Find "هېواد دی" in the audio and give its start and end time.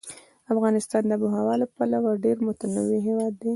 3.07-3.49